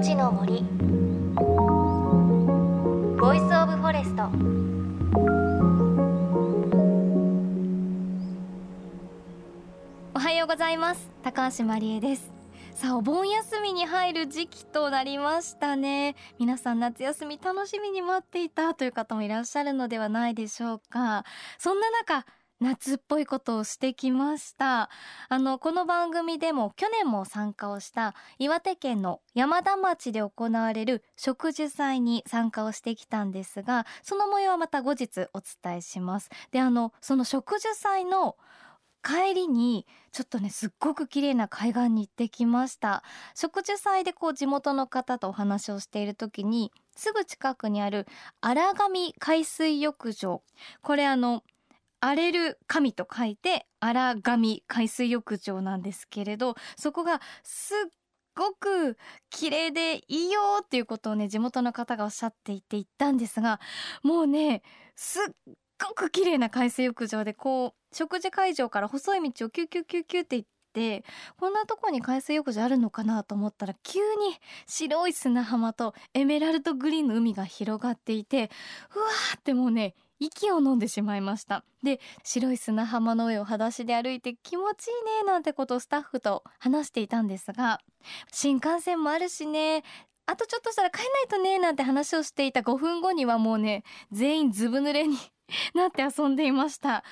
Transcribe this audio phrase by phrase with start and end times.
[0.00, 0.62] 命の森。
[3.20, 4.22] Voice of Forest。
[10.14, 11.10] おはようございます。
[11.22, 12.32] 高橋真理恵です。
[12.72, 16.16] さあお盆休みに入る時期となりましたね。
[16.38, 21.26] 皆さん夏休み楽しみに待っていたという方もいらっしゃるのではないでしょうか。
[21.58, 22.24] そんな中
[22.60, 24.90] 夏っぽいことをしてきました。
[25.30, 36.28] あのこの番組でも去年も参加をした岩手県の山田町で行われる植樹祭に参加をしてきたんですがその模様はまた後日お伝えします。
[36.50, 38.36] であのその植樹祭の
[39.02, 43.02] 帰りにちょっとねすっごく綺麗な海岸に行ってきました。
[43.34, 48.06] 植樹祭でこう地元の方とお話をしている時にすぐ近くにある
[48.42, 50.42] 荒上海水浴場。
[50.82, 51.42] これあの
[52.00, 57.90] 荒れる神と書いて荒神海水浴場なんですけれどそこがすっ
[58.34, 58.96] ごく
[59.28, 63.60] 綺麗でいいよっていうことをね地元の方がおっしゃっていて行ったんですが
[64.02, 64.62] もうね
[64.96, 71.04] すっごく綺麗な海水浴場でこう食事会場から細い道をキュキュキュキュって行って
[71.36, 74.04] こんなとこに海水浴場あるのかなと思ったら急に
[74.66, 78.50] 白い砂浜とエメラルドグリーンの海が広がっていて
[78.94, 81.64] うわーってもうね息を飲んでしまいました。
[81.82, 87.80] で白い砂浜の上を裸足で歩いて気持ちいいねなんてことをスタッフと話していたんですが
[88.30, 89.82] 新幹線もあるしね
[90.26, 95.16] あとちょっとしたら帰んないとねなんて話をしていた5分後にはもうね全員ずぶ濡れに
[95.74, 97.02] なって遊んでいました。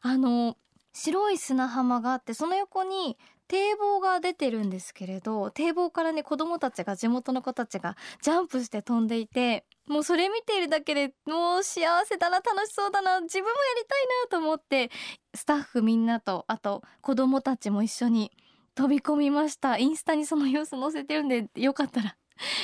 [0.00, 0.56] あの
[0.94, 3.16] 白い砂浜があってその横に
[3.52, 14.90] 堤防が出てるんですけれど堤防からね子供たちが地元の子たちがジャンプして飛んでいてもうそれ見ているだけでもう幸せだな楽しそうだな自分もやりたいなと思って
[15.34, 18.32] スタッフみんなとあと子供たちも一緒に
[18.74, 19.76] 飛び込みました。
[19.76, 22.16] インスタにその様子載せてるんでよかったら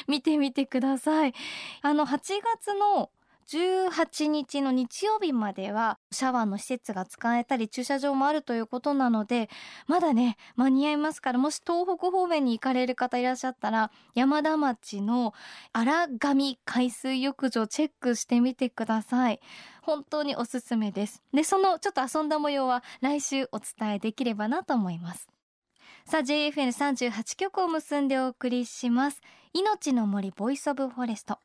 [0.07, 1.35] 見てみてください。
[1.83, 3.11] あの8月の
[3.49, 9.49] 18日の日曜日まではシャワーの施設が使えたり駐車場もあるということなので
[9.87, 15.33] まだね間に合いますからもし東北方面に行かれる方いらっしゃったら山田町の
[15.73, 19.41] 荒上海水浴場チェックしてみてください。
[19.83, 21.23] 本当におすすめです。
[21.33, 25.29] でそのちょっと遊んだ模様は来週お伝えできればなと思います。
[26.05, 29.23] さあ JFN38 曲を結んでお送りします。
[29.55, 31.39] 命の森 Voice of Forest。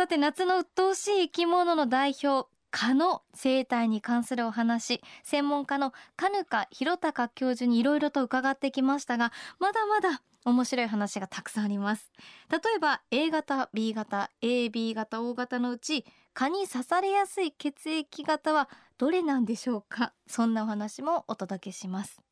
[0.00, 12.10] さて夏の鬱陶しい生き物の代表蚊の生態に関するお話専門家の金香弘隆教授にいろいろと伺ってきましたがまだまだ面白い話がたくさんあります。
[12.50, 20.14] 例えば A 型 B 型 AB 型 O 型のうち蚊に刺されやすい血液型はどれなんでしょうか？
[20.26, 22.22] そんなお話もお届けします。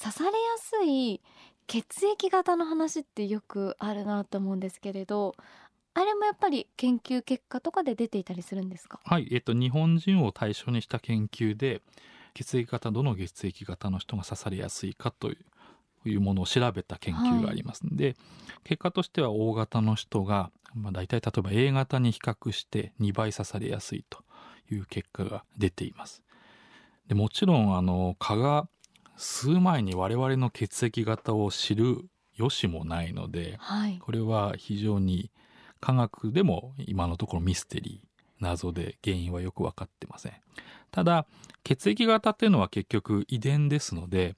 [0.00, 1.20] 刺されやすい
[1.66, 5.34] 血液型の話ってよくあるなと思うんですけれど
[5.98, 9.00] あれもやっぱり研究結果とかで出ていたりするんですか？
[9.04, 11.82] はい、えっと、日本人を対象にした研究で
[12.34, 15.32] 血液型どの血液型の人が刺されやすいかと
[16.04, 18.16] いうものを調べた研究がありますので、はい、
[18.62, 24.22] 結果としては O 型の人が、まあ、大体例えば A 型に比較して2倍刺されやすいと
[24.70, 26.22] いう結果が出ています。
[27.08, 28.68] でもちろんあの蚊が
[29.16, 32.04] 数前に我々の血液型を知る
[32.34, 35.32] 由もないので、はい、これは非常に
[35.80, 38.08] 科学でも今のところミステリー
[38.40, 40.32] 謎で原因はよく分かってません。
[40.90, 41.26] ただ
[41.64, 44.36] 血液型っていうのは結局遺伝ですので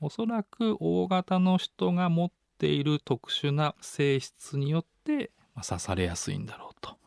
[0.00, 5.30] おそらく O 型の人が持っている特殊な性質によって
[5.62, 7.00] 刺されやすいんだろうと。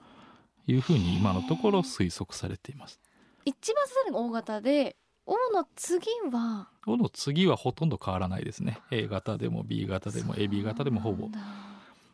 [0.67, 2.99] いうふうに今のところ推測されています。
[3.45, 4.95] 一番刺されるの O 型で
[5.25, 8.79] O の次は？O の次はほとんど変わらないですね。
[8.91, 11.29] A 型でも B 型でも AB 型でもほぼ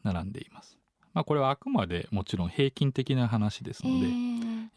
[0.03, 0.77] 並んでいます
[1.19, 4.05] まあ、これはあくまでもちろん平均的な話ですので、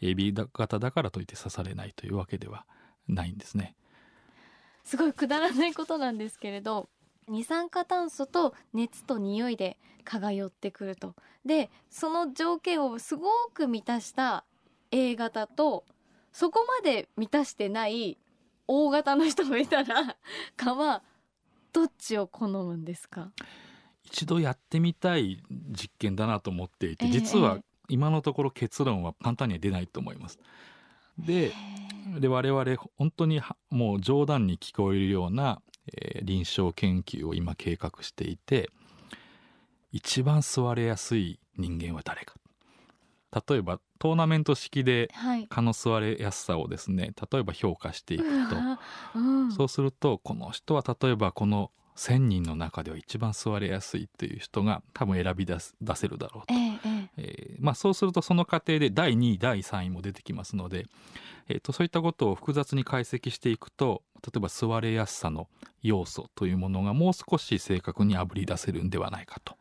[0.01, 2.65] えー、AB 型だからといって刺されないというわけでは
[3.07, 3.77] ないんですね。
[4.83, 6.89] すごいくだらないことなんですけれど
[7.29, 11.15] 二酸化炭素と熱と匂いで蚊が寄ってくると。
[11.45, 14.43] でその条件をすごく満たした
[14.91, 15.85] A 型と
[16.33, 18.17] そこまで満たしてない
[18.67, 20.17] O 型の人がいたら
[20.57, 21.03] 蚊は
[21.71, 23.31] どっちを好むんですか？
[24.13, 27.57] 一度やってみたい実験だなと思っていて、実は
[27.89, 30.39] 今のところ結論は簡単には出ないと思います。
[31.17, 31.51] で
[32.19, 35.61] で我々本当にもう冗談に聞こえるような、
[35.91, 38.69] えー、臨床研究を今計画していて
[39.91, 42.35] 一番座れやすい人間は誰か。
[43.47, 45.09] 例えばトーナメント式で
[45.49, 48.55] 蚊の座れやすさをですね例えば評価していくと、
[49.15, 60.85] うん、そうするとこの人は例えばこの1,000人の中では一番座れやすいという人が多分選び出す出せるだろうと、ええええーまあ、そうするとその過程で第2位第3位も出てきますので、
[61.47, 65.47] えー、とそういったことを複雑に解析していくと例えば座れやすさの
[65.81, 69.55] 要素というものがもう少し正確にあぶり出せるんではないかと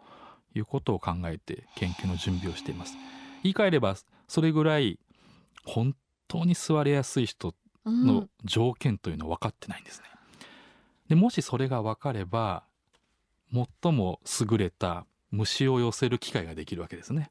[0.54, 2.96] いうことを考えて研究の準備をしています。
[3.42, 3.96] 言い換えれば
[4.28, 4.98] それぐらい
[5.64, 5.94] 本
[6.28, 7.54] 当に座れやすい人
[7.84, 10.06] うんの条件というのは分かってないんですね。
[11.12, 12.64] でもしそれが分かれば
[13.52, 14.18] 最も
[14.50, 17.28] 優れた虫を寄せる機会ができるわけですね。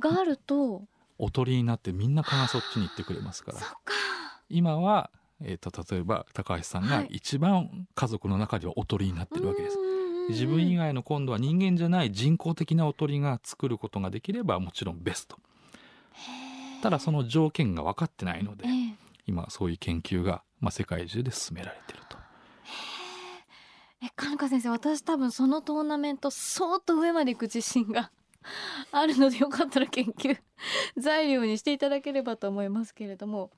[0.00, 0.82] があると
[1.16, 3.58] おとりになってみんな蚊がそっちに行ってくれますから。
[4.48, 7.06] 今は、えー、と例えば高橋さんがはい。
[7.12, 9.78] 一番家族の中ではおとりになってるわけです。
[9.78, 15.38] うんうんうん自分以外の今度は人間じゃない人工的なおとりが作ることができればもちろんベスト。
[16.82, 18.94] ただその条件が分かってないのでええ。
[19.28, 22.02] 今そういう研究が、まあ、世界中で進められている。
[22.02, 22.05] と
[24.02, 28.10] えかぬか先生私多分そのトーナメント相当上まで行く自信が
[28.92, 30.38] あるのでよかったら研究
[30.96, 33.50] 材料にしていただければと思いますけれども。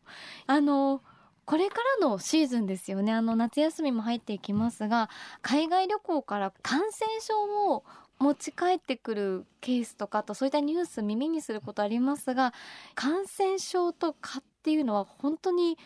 [0.46, 1.02] あの
[1.44, 3.10] これからのシーズンですよね。
[3.10, 5.08] あの夏休みも入っていきますが
[5.40, 7.84] 海外旅行から感染症を
[8.18, 12.52] 持ち帰ってくるケースとかとそういったニュース耳にすることありますが
[12.94, 15.78] 感染症と蚊っていうのは本当に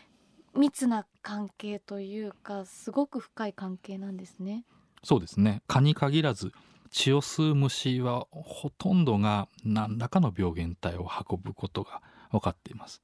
[0.56, 4.64] 密な関係というかすごく深い関係なんですね。
[5.04, 6.52] そうですね蚊に限らず
[6.90, 13.02] 血を吸う虫はほとんどが何らかの病原体を運ぶことが分かっています。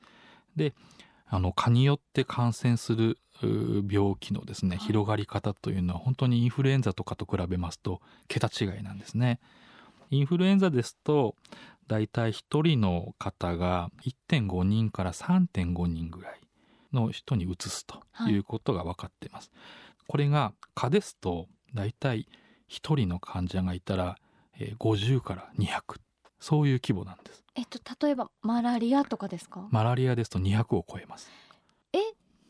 [0.56, 0.74] で
[1.26, 9.40] あの蚊によって感染する病気のですねはい広がり方というのは本当にインフルエンザとかと比べますと桁違いなんですね。
[10.10, 11.34] インフルエンザですと
[11.86, 16.40] だいたい1人の方が1.5人から3.5人ぐらい
[16.92, 19.50] の人にうつすということが分かっています。
[20.06, 22.28] これが蚊ですとだいたい
[22.70, 24.16] 1人の患者がいたら
[24.58, 25.80] えー50から200
[26.40, 27.44] そういう規模なんです。
[27.56, 29.66] えっと例えばマラリアとかですか？
[29.70, 31.30] マラリアですと200を超えます。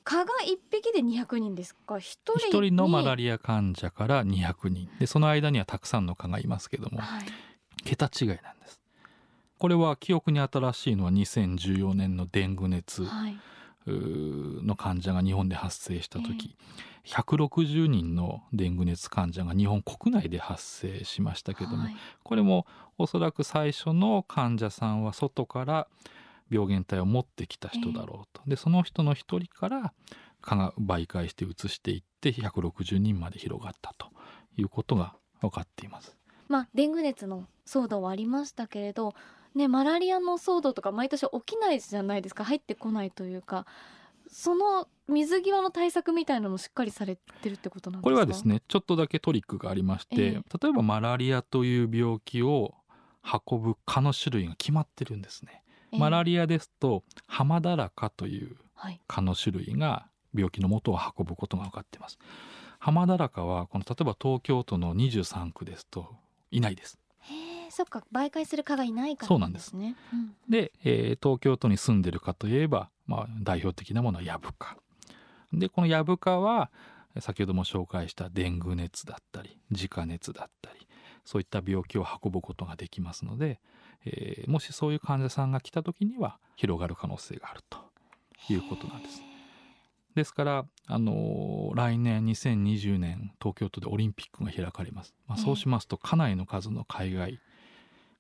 [0.05, 1.99] 蚊が一匹で200人ですか？
[1.99, 7.27] 一人1人のマラリリア患者から200人でその間にはたくさんの蚊がいますけどもはい。
[7.85, 8.81] 桁違いなんです。
[9.59, 13.37] これは記憶に新しいのは2014年のデング熱はい。
[13.87, 16.57] の患者が日本で発生した時、
[17.05, 21.97] 160人のデング熱患者が日本国内で発生しましたけども、はい。
[22.23, 22.67] これも
[22.99, 25.89] おそらく最初の患者さんは外から
[26.51, 29.93] 病原体を持ってきた人だろうと、でその人の一人から
[30.41, 34.09] 蚊が媒介して移していって160人まで広がったと
[34.57, 36.17] いうことが分かっています。
[36.49, 39.15] まあデング熱の騒動はありましたけれど、
[39.55, 42.45] ねマラリアの騒動とか毎年起きないじゃないですか。
[42.45, 43.67] 入ってこないというか、
[44.29, 48.05] その水際の対策みたいなのもしっかりされてるってことなんですか？
[48.05, 48.47] これはです。
[48.47, 52.75] ねちょっとだけトリックがありまして、ええ例えばマラリアという病気を
[53.49, 55.63] 運ぶ蚊の種類が決まってるんですね。
[55.93, 62.19] マラリリアですとハマダラカというはい蚊の種類が病気の元を運ぶことが分かっています。
[62.79, 66.15] ハマダラカはこの例えば東京都の23区ですと
[66.51, 66.99] いないです。
[67.21, 67.35] へ
[67.69, 69.95] え、そっか媒介する蚊がいないからそうなんですね。
[70.13, 74.77] うんで、えー東京都に住んでるかといえば、まあ、代表的なものはヤブカ。
[75.53, 76.71] でこのヤブカは
[77.21, 80.87] 先ほども紹介したデング熱だったりジカ熱だったり
[81.25, 83.61] そういった病気を運ぶことができますので、
[84.05, 87.79] えーもしそういう患者さんが来た時には広がる可能性があると
[88.51, 89.21] いうことなんです。
[90.15, 97.39] ですから、あのー来年2020年東京都でオリンピックが開かれます、まあ、ええそうしますとかなりの数の海外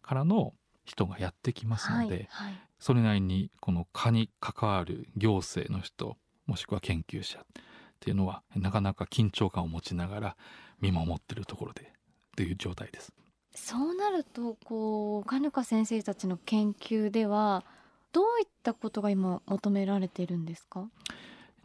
[0.08, 0.54] からの
[0.86, 2.54] 人がやってきますので、はいはい。
[2.78, 7.42] それなりにこの蚊に関わる行政の人もしくは研究者っ
[8.00, 10.36] ていうのはなかなか緊張感を持ちながら
[10.80, 11.92] 見守ってるところで
[12.36, 13.12] という状態です。
[13.54, 17.64] そうなるとこうカヌカ先生たちの研究では
[18.12, 20.88] どういったことが今求められているんですか？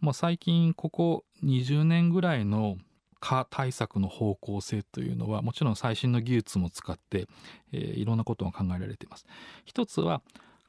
[0.01, 2.77] もう最近ここ20年ぐらいの
[3.23, 7.27] 蚊対策の方向性というのはもちろん最新の技術も使って、
[7.71, 9.25] えーいろんなことが考えられています。
[9.63, 10.21] 一つは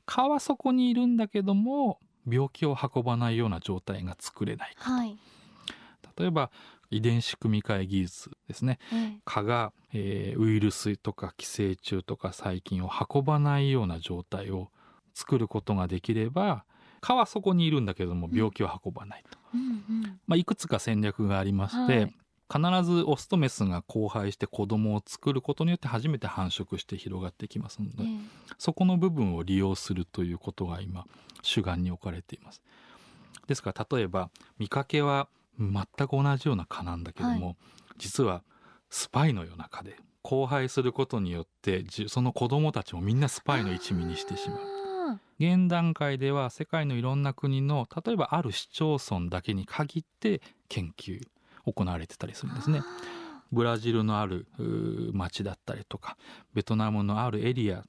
[0.06, 5.18] 蚊はそこにいるんだけども病気を運ばないような状態が作れないかはい。
[6.16, 6.50] 例えば
[6.90, 14.68] 遺伝子組み換え技術ですねええ蚊が、えーウイルスとか寄生虫とか細菌を運ばないような状態を
[15.12, 16.64] 作ることができれば
[17.00, 19.64] 蚊はそこにいるんだけどもうん病気を運ばないと、うんう
[20.06, 20.20] ん。
[20.26, 22.14] まあ、いくつか戦略がありまして、はい
[22.52, 28.08] 必ずオスとメスが交配して子供を作ることによって初めて繁殖して広がってきますので、ええ。
[28.58, 31.06] そこの部分を利用するということが今
[31.42, 32.62] 主眼に置かれています。
[33.46, 37.56] ですから例えば見かけは全く同じような蚊なんだけども、
[37.98, 38.42] 実は
[38.90, 44.58] スパイのような蚊で交配することによってじその子供たちもみんなスパイの一味にしてしまう。
[44.58, 51.20] あ現段階では世界のいろんな国の例えばある市町村だけに限って研究
[51.64, 52.82] 行われてたりするんですね。
[53.52, 54.46] ブラジルのある
[55.12, 56.16] 町だったりとか
[56.54, 57.84] ベトナムのあるエリア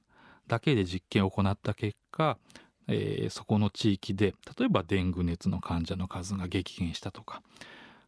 [0.46, 2.38] だけで実験を行った結果、
[2.86, 7.42] えーそこの地域で例えばデング熱の患者の数が激減したとか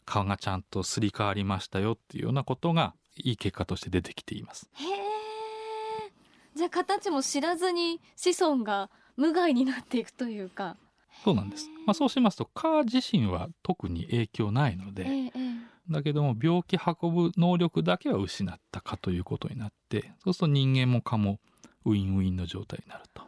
[0.04, 4.70] 顔がちゃんとすり替わりましたよっていうようなことがいい結果として出てきています。
[4.74, 4.88] へえ
[6.54, 10.76] じゃあ形も知らずに子孫が無害になっていくというか
[11.24, 11.68] そうなんです。
[11.86, 21.40] まあ、そうしますと蚊自身は特に影響ないので、ええええだけども病気運ぶ能力だけは失った蚊ということになってそうすると人間も蚊も
[21.86, 23.22] ウィンウィンの状態になると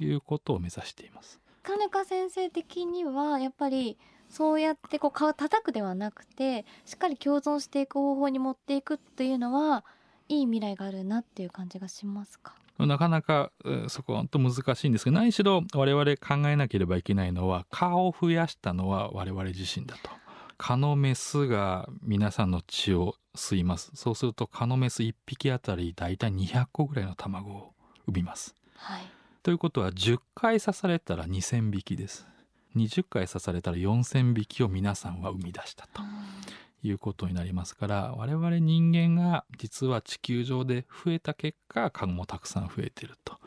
[0.00, 1.38] いうことを目指しています。
[1.62, 3.96] カヌカ先生的にはやっぱり
[4.28, 9.84] そうやってこう顔叩くではなくてしっかり共存していく方法に持っていくっていうのは
[10.28, 12.56] いい未来があるなっていう感じがしますか？
[12.78, 20.10] なかなかえーそこは難しいんですが何しろ我々考えなければいけないのは蚊を増やしたのは我々自身だと。
[20.56, 23.90] 蚊のメスが皆さんの血を吸います。
[23.94, 27.74] そうすると蚊のメス1匹あたりだいたい200個ぐらいの卵を
[28.06, 28.54] 産みます。
[28.76, 29.02] はい。
[29.42, 32.26] ということは10回刺されたら2,000匹です。
[32.76, 36.02] 20回刺されたら4,000匹を皆さんは生み出したと
[36.84, 43.38] いうことになりますから我々人間が実は地球上で増えた結果蚊もたくさん増えてると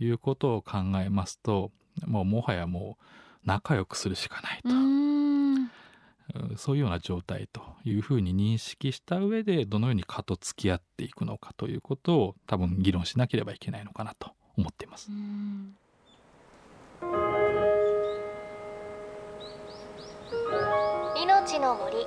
[0.00, 1.70] いうことを考えますと
[2.06, 3.04] もうもはやもう
[3.44, 4.68] 仲良くするしかないと。
[6.56, 15.10] そういうような状態というふうに認識した上でどのように蚊と付き合っていくのかということを多分議論しなければいけないのかなと思っています。
[15.10, 15.14] う。
[15.14, 15.74] ん。
[21.16, 22.06] 命の森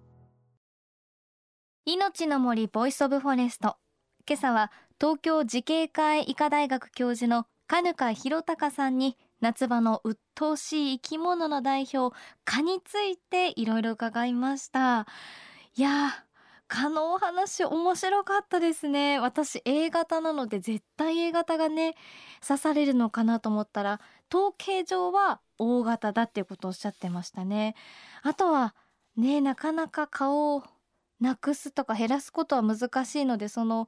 [1.93, 3.75] 命の森 Voice of Forest。
[4.25, 15.05] 今朝は東京慈恵会医科大学教授の金香博隆さんに夏場の鬱陶しい生き物の代表蚊についていろいろ伺いました。
[15.75, 16.11] いやー
[16.69, 19.19] 蚊のお話面白かったですね。
[19.19, 21.95] 私 A 型なので絶対 A 型がね
[22.39, 23.99] 刺されるのかなと思ったら
[24.33, 27.75] 統計上は O 型だっていうことをおっしゃってましたね。
[28.23, 28.75] あとは
[29.17, 30.63] ねなかなか顔を
[31.21, 33.87] なくすとか減らすことは難しいのでその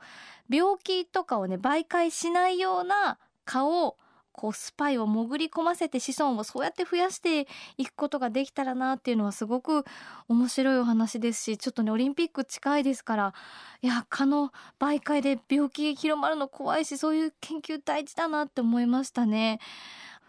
[0.50, 3.98] 病気とかをね媒介しないような顔を
[4.32, 7.48] こうスパイを潜り込ませて子孫をそうやって増やして
[7.78, 9.86] いくことができたらなっていうのはすごく
[10.28, 13.34] 面白いお話ですしちょっとねオリンピック近いですから
[13.82, 19.60] いや蚊の媒介で病気広まるの怖いしそういう研究大事だなって思いましたね。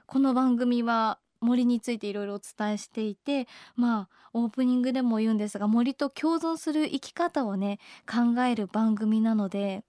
[0.06, 3.46] この番組は森についていろいろお伝えしていて
[3.76, 7.78] まあオープニングでも言うんですが森と共存する生き方をね
[8.10, 9.84] 考える番組なので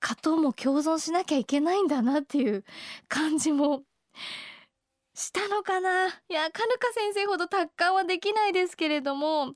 [0.00, 2.64] 蚊とも共存しなきゃいけないんだなっていう
[3.08, 3.82] 感じも
[5.14, 6.08] したのかな。
[6.08, 9.54] いやカヌカ先生ほど達観はできないですけれども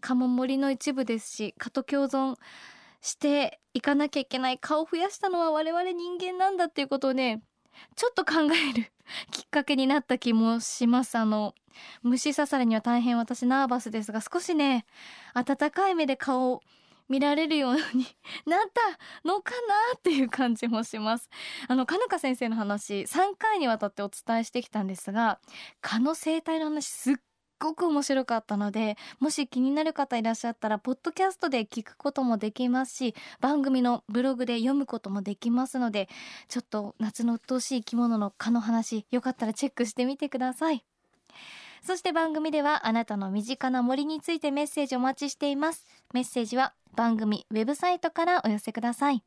[0.00, 2.36] 蚊も森の一部ですし蚊と共存
[3.00, 7.42] していかなきゃいけない蚊を増やしたのは我々人間なんだっていうことをね
[7.96, 8.92] ちょっと考える
[9.30, 11.16] きっかけになった気もします。
[11.16, 11.54] あの
[12.02, 14.84] 虫刺されには大変私ナーバスですが少しね
[15.34, 16.62] 温かい目で顔を
[17.08, 17.80] 見られるように
[18.46, 19.52] なったのか
[19.92, 21.28] なっていう感じもします。
[21.68, 25.40] あのかぬか先生の話3回にわたってお伝えしてきたんですが
[25.80, 27.14] 蚊の生態の話すっ
[27.62, 36.08] ごく面白かったのでもし気になる方いらっしゃったらポッドキャストで聞くこともできますし番組のブログで読むこともできますので
[36.48, 40.84] ちょっと夏の鬱陶しい生き物の蚊の話よかったらチェックしてみてください。
[41.84, 45.84] そして番組ではあなたの身近な森についてメッセージお待ちしています。
[46.14, 49.24] メッセージは番組ウェブサイトからお寄せください。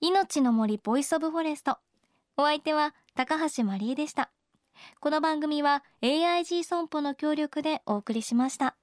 [0.00, 1.78] 命の森 Voice of Forest。
[2.36, 4.30] お相手は高橋真理恵でした。
[5.00, 8.76] この番組は AIG 損保の協力でお送りしました。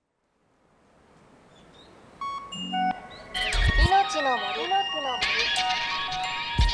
[3.88, 4.70] 命の森。
[4.70, 5.32] の森。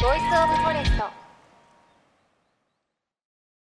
[0.01, 1.26] Voice of Forest。